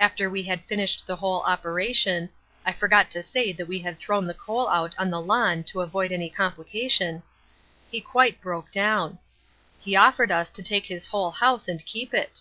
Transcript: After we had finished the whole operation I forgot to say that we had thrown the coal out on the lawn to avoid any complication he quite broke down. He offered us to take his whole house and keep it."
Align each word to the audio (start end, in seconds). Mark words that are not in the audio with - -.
After 0.00 0.30
we 0.30 0.44
had 0.44 0.64
finished 0.64 1.06
the 1.06 1.16
whole 1.16 1.42
operation 1.42 2.30
I 2.64 2.72
forgot 2.72 3.10
to 3.10 3.22
say 3.22 3.52
that 3.52 3.68
we 3.68 3.80
had 3.80 3.98
thrown 3.98 4.26
the 4.26 4.32
coal 4.32 4.66
out 4.66 4.94
on 4.98 5.10
the 5.10 5.20
lawn 5.20 5.62
to 5.64 5.82
avoid 5.82 6.10
any 6.10 6.30
complication 6.30 7.22
he 7.90 8.00
quite 8.00 8.40
broke 8.40 8.70
down. 8.70 9.18
He 9.78 9.94
offered 9.94 10.32
us 10.32 10.48
to 10.48 10.62
take 10.62 10.86
his 10.86 11.04
whole 11.08 11.32
house 11.32 11.68
and 11.68 11.84
keep 11.84 12.14
it." 12.14 12.40